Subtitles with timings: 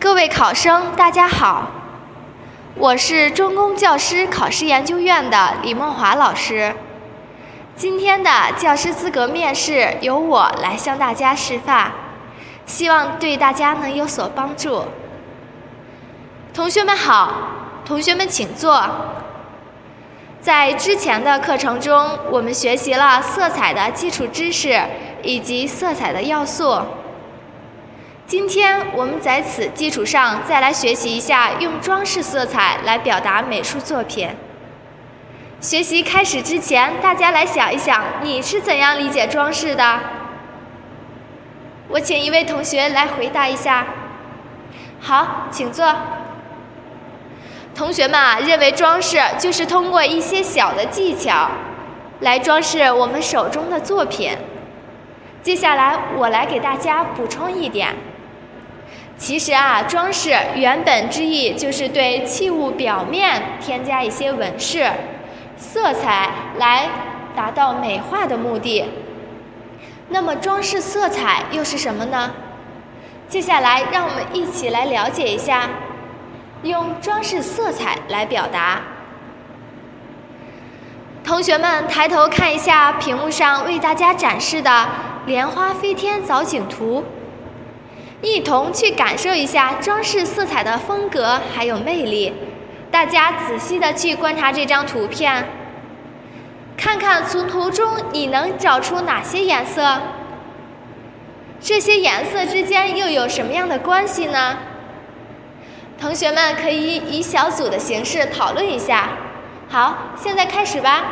[0.00, 1.70] 各位考生，大家好，
[2.74, 6.74] 我是中公教师考试研究院的李梦华老师。
[7.76, 11.92] 今天的教师资格面试由我来向大家示范，
[12.64, 14.86] 希望对大家能有所帮助。
[16.54, 17.34] 同学们好，
[17.84, 18.82] 同学们请坐。
[20.40, 24.80] 在之前的课程中，我们学习了色彩的基础知识
[25.22, 26.80] 以及色彩的要素。
[28.30, 34.28] 今天我们在此基础上再来学习一下用装饰色彩来表达美术作品。
[35.60, 39.98] 学习开始之前，大家来想一想，你是怎样理解装饰的？
[41.88, 43.84] 我请一位同学来回答一下。
[45.00, 45.92] 好，请坐。
[47.74, 51.50] 同学们啊，认为装饰就是通过一些小的技巧
[52.20, 54.38] 来装饰我们手中的作品。
[55.42, 57.96] 接下来我来给大家补充一点。
[59.20, 64.90] 其实啊，装饰原本之意就是对器物表面添加一些纹饰、
[65.58, 66.88] 色彩，来
[67.36, 68.86] 达到美化的目的。
[70.08, 72.32] 那么，装饰色彩又是什么呢？
[73.28, 75.68] 接下来，让我们一起来了解一下，
[76.62, 78.80] 用装饰色彩来表达。
[81.22, 84.88] 同学们抬头看一下屏幕上为大家展示的
[85.26, 87.04] 莲花飞天藻井图。
[88.22, 92.32] 一同去感受一下装饰色彩的风格还有魅力。
[92.90, 95.48] 大家仔细的去观察这张图片，
[96.76, 100.00] 看看从图中你能找出哪些颜色？
[101.60, 104.58] 这些颜色之间又有什么样的关系呢？
[106.00, 109.10] 同学们可以以小组的形式讨论一下。
[109.68, 111.04] 好，现在开始吧。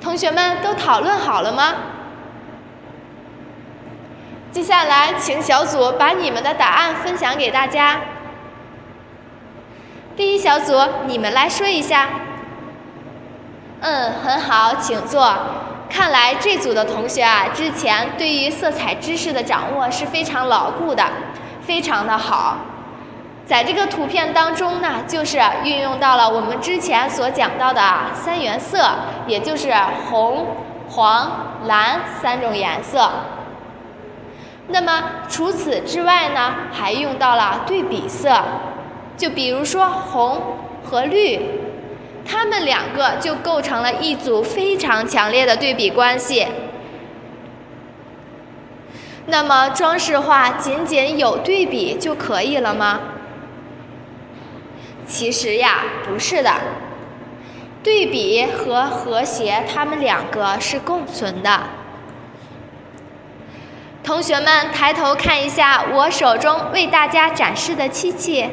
[0.00, 1.74] 同学们都讨论好了吗？
[4.58, 8.00] 接下来，请小组把你们的答案分享给大家。
[10.16, 12.08] 第一小组，你们来说一下。
[13.78, 15.32] 嗯，很好，请坐。
[15.88, 21.04] 看来这组的同学啊，之前对于色彩知识的掌握是非常牢固的，
[21.62, 22.56] 非常的好。
[23.46, 27.80] 在这个图片当中呢，就是运用到了我们之前所讲到的
[28.12, 28.90] 三原色，
[29.28, 29.72] 也就是
[30.10, 30.48] 红、
[30.90, 31.30] 黄、
[31.68, 33.08] 蓝三种颜色。
[34.68, 38.42] 那么除此之外呢，还用到了对比色，
[39.16, 41.40] 就比如说红和绿，
[42.24, 46.46] 它们两个就构成了一组非常强烈的对比关系。
[49.26, 53.00] 那么装饰画仅仅有对比就可以了吗？
[55.06, 56.52] 其实呀，不是的，
[57.82, 61.60] 对比和和谐，它们两个是共存的。
[64.02, 68.48] 同学们抬头看一下我手中为大家展示的漆器，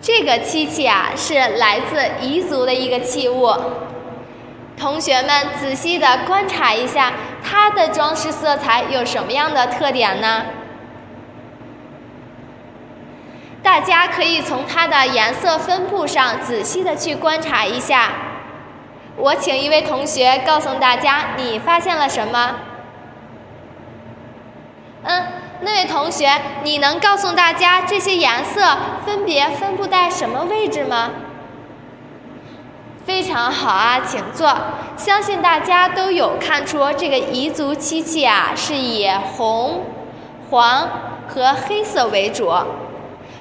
[0.00, 3.54] 这个漆器啊是来自彝族的一个器物。
[4.78, 7.12] 同学们仔细的观察一下，
[7.44, 10.46] 它的装饰色彩有什么样的特点呢？
[13.62, 18.10] 大家可以从它的颜色分布上仔细的去观察一下。
[19.16, 22.56] 我请一位同学告诉大家，你发现了什么？
[25.04, 25.26] 嗯，
[25.62, 26.30] 那位同学，
[26.62, 31.10] 你能告诉大家这些颜色分别分布在什么位置吗？
[33.04, 34.54] 非常好啊，请坐。
[34.96, 39.86] 相信大家都有看出这个彝族漆器啊，是以红、
[40.50, 40.88] 黄
[41.26, 42.52] 和黑色为主，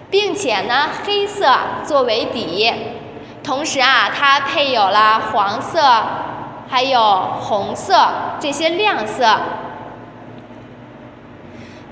[0.10, 1.56] 并且呢，黑色
[1.86, 2.74] 作为底，
[3.44, 5.80] 同时啊，它配有了黄色，
[6.68, 8.08] 还有红色
[8.40, 9.38] 这些亮色。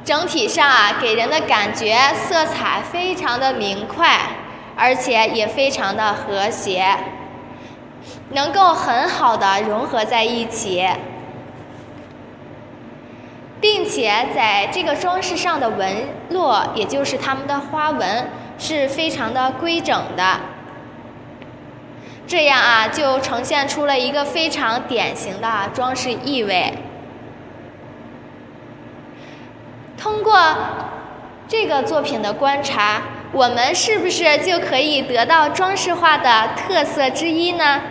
[0.10, 4.20] 整体上啊，给人的感觉色彩非常的明快，
[4.76, 6.98] 而且也非常的和谐，
[8.32, 10.84] 能够很好的融合在一起，
[13.62, 20.40] 并且在这个装饰上的纹络，也就是它们的花纹，是非常的规整的。
[22.26, 26.74] 这样啊，就呈现出了一个非常典型的装饰意味。
[30.00, 30.40] 通过
[31.48, 33.02] 这个作品的观察，
[33.34, 37.82] 我们是不是就可以得到装饰画的特色之一呢？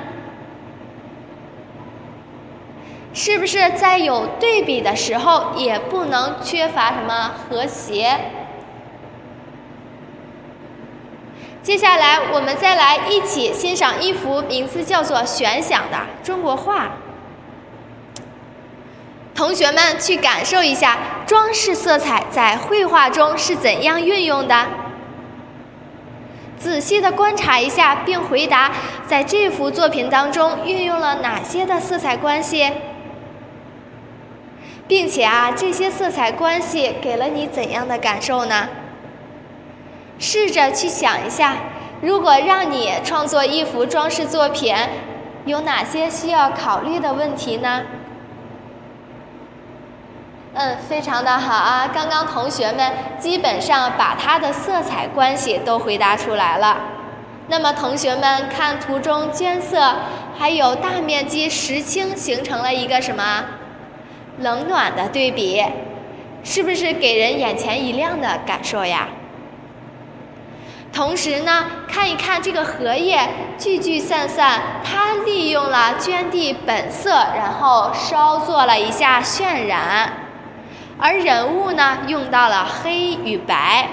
[3.12, 8.18] 是不是在有对比的时候，也不能缺乏什么和谐？
[11.62, 16.92] 接下来，我们再来一起欣赏一幅名字叫做《悬想》的中国画。
[19.38, 24.66] 同学们去感受一下装饰色彩在绘画中是怎样运用的。
[26.58, 28.72] 仔细的观察一下，并回答
[29.06, 32.68] 在这幅作品当中运用了哪些的色彩关系，
[34.88, 38.68] 并且啊，这些色彩关系给了你怎样的感受呢？
[40.18, 41.58] 试着去想一下，
[42.00, 44.74] 如果让你创作一幅装饰作品，
[45.44, 47.82] 有哪些需要考虑的问题呢？
[50.60, 51.88] 嗯，非常的好啊！
[51.94, 56.76] 刚刚同学们基本上把它的色彩关系都回答出来了。
[57.46, 59.94] 那么同学们看图中绢色
[60.36, 63.44] 还有大面积石青形成了一个什么
[64.38, 65.64] 冷暖的对比，
[66.42, 69.06] 是不是给人眼前一亮的感受呀？
[70.92, 73.20] 同时呢，看一看这个荷叶
[73.56, 80.24] 聚聚散散，它利用了绢地本色，然后稍做了一下渲染。
[80.98, 83.88] 而人物呢，用到了黑与白，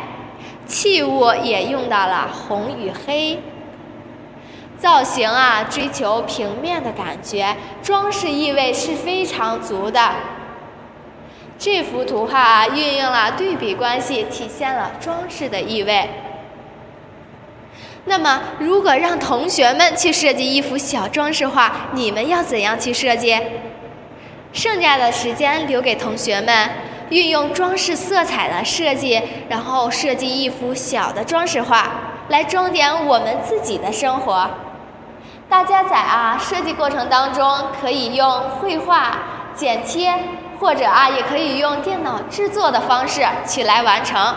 [0.65, 3.39] 器物也用到了红与黑。
[4.77, 10.11] 造型啊，追求平面的感觉，装饰意味是非常足的。
[11.57, 16.09] 这幅图画啊，运用了对比关系，体现了装饰的意味。
[18.05, 23.39] 那么，如果让同学们去设计一幅小装饰画，你们要怎样去设计？
[24.51, 26.69] 剩下的时间留给同学们。
[27.09, 31.87] 运用装饰色彩的设计，然后设计一幅小的装饰画，
[32.29, 34.49] 来装点我们自己的生活。
[35.47, 39.17] 大家在啊设计过程当中，可以用绘画、
[39.53, 40.13] 剪贴，
[40.59, 44.33] 或者啊也可以用电脑制作的方式去来完成。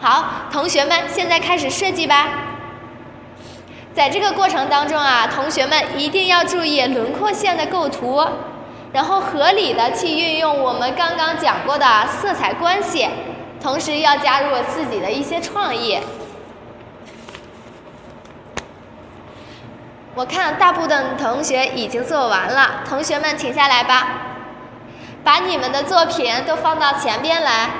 [0.00, 2.28] 好，同学们现在开始设计吧。
[3.94, 8.26] 在这个过程当中啊，同学们一定要注意轮廓线的构图。
[8.94, 13.08] 然后合理的去运用我们刚刚讲过的色彩关系，
[13.60, 15.98] 同时要加入自己的一些创意。
[20.14, 24.06] 我看大部分同学已经做完了，同学们停下来吧，
[25.24, 27.70] 把你们的作品都放到前边来。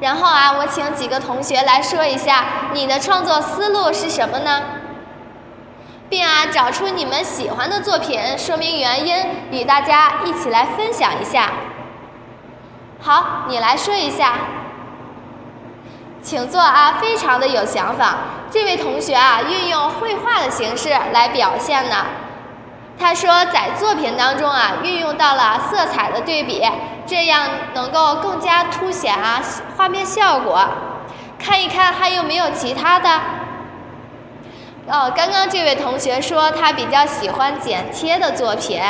[0.00, 2.44] 然后啊，我请几个同学来说一下
[2.74, 4.62] 你的创作思路是什么呢？
[6.08, 9.16] 并啊找出你们喜欢的作品，说明原因，
[9.50, 11.50] 与大家一起来分享一下。
[13.00, 14.34] 好，你来说一下，
[16.22, 18.16] 请坐啊，非常的有想法。
[18.50, 22.06] 这位同学啊，运用绘画的形式来表现呢。
[22.98, 26.62] 他说在作品当中啊，运用到了色彩的对比，
[27.06, 29.42] 这样能够更加凸显啊
[29.76, 30.64] 画面效果。
[31.38, 33.20] 看一看还有没有其他的。
[34.86, 38.80] 哦，刚刚这位同学说他比较喜欢剪贴的作品。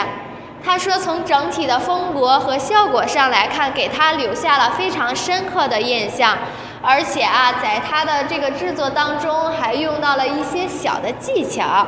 [0.64, 6.36] 他说从整体的风格和效果上来看，给他留下了非常深刻的印象。
[6.82, 11.86] 而且啊，在他的这个制作当中，还用到了一些小的技巧。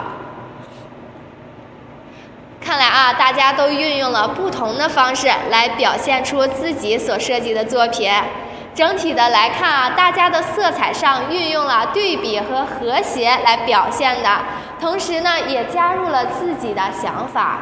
[2.64, 8.10] 看来啊，大家都运用了不同的方式来表现出自己所设计的作品。
[8.76, 14.28] 整体的来看啊，大家的色彩上运用了对比和和谐来表现的，
[14.78, 17.58] 同时呢，也加入了自己的想法，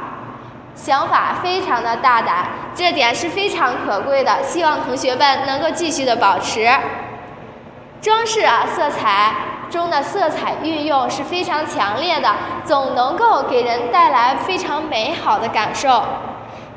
[0.75, 4.43] 想法非常的大胆，这点是非常可贵的。
[4.43, 6.69] 希望同学们能够继续的保持。
[8.01, 9.35] 装饰啊，色彩
[9.71, 12.29] 中的色彩运用是非常强烈的，
[12.65, 16.03] 总能够给人带来非常美好的感受，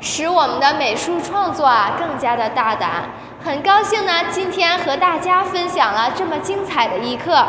[0.00, 3.04] 使我们的美术创作啊更加的大胆。
[3.44, 7.44] 很高兴呢，今天和大家分享了这么精彩的一课。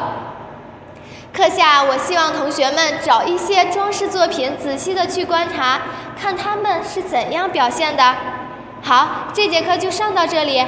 [1.31, 5.79] 课下，我希望同学们找一些装饰作品，仔细的去观察，
[6.19, 8.15] 看他们是怎样表现的。
[8.81, 10.65] 好，这节课就上到这里，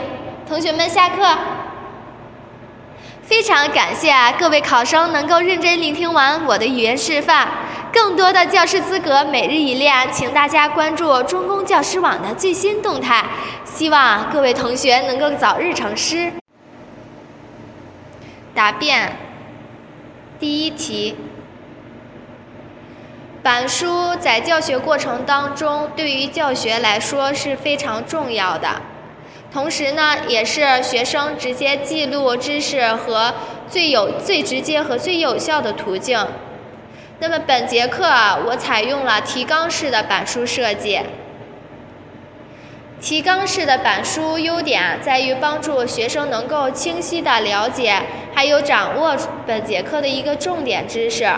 [0.48, 1.38] 同学们下课。
[3.24, 7.48] 非常感谢啊，各位考生能够认真聆听完我的语言示范。
[7.92, 13.24] 更多的教师资格每日一练，请大家关注中公教师网的最新动态。
[13.66, 16.32] 希望各位同学能够早日成师。
[18.54, 19.18] 答辩：
[20.40, 21.16] 第一题，
[23.44, 28.82] 板书在教学过程当中对于教学来说是非常重要的，
[29.54, 33.34] 同时呢，也是学生直接记录知识和
[33.70, 36.26] 最有最直接和最有效的途径。
[37.22, 41.00] 那么本节课啊，我采用了提纲式的板书设计。
[43.00, 48.02] 提纲式的板书优点在于帮助学生能够清晰的了解，
[48.34, 51.32] 还有掌握本节课的一个重点知识。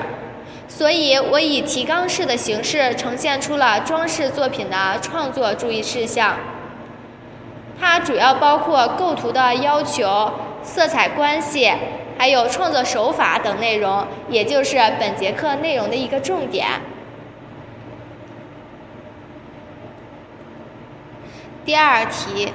[0.69, 6.37] 所以我以提纲式的形式呈现出了装饰作品的创作注意事项。
[7.77, 10.31] 它主要包括构图的要求、
[10.63, 11.69] 色彩关系，
[12.17, 16.67] 还有创作手法等内容，也就是本节课内容的一个重点。
[21.65, 22.51] 第二题，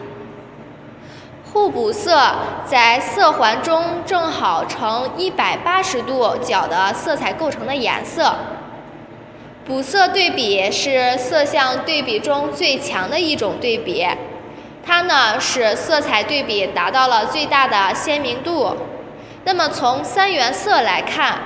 [1.52, 2.20] 互补色
[2.66, 8.34] 在色环中正好呈一百八十度角的色彩构成的颜色。
[9.66, 14.06] 补色对比是色相对比中最强的一种对比。
[14.84, 18.74] 它呢使色彩对比达到了最大的鲜明度。
[19.48, 21.38] 那么从三原色来看，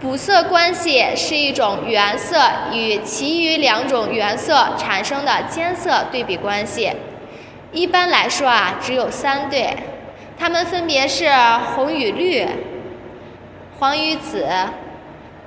[0.00, 2.40] 补色关系是一种原色
[2.72, 6.90] 与其余两种原色产生的间色对比关系。
[7.70, 9.76] 一般来说啊，只有三对，
[10.38, 11.30] 它们分别是
[11.76, 12.48] 红与绿、
[13.78, 14.48] 黄与紫、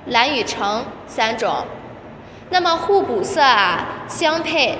[0.06, 1.64] 蓝与橙三种。
[2.50, 4.78] 那么互补色啊相配。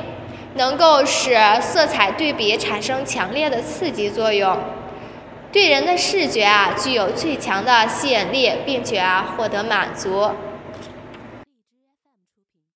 [0.54, 4.58] 能够使色彩对比产生强烈的刺激作用，
[5.50, 10.30] 对人的视觉啊具有最强的吸引力，并且啊获得满足。